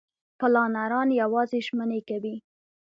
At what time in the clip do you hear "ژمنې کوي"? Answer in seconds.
1.67-2.35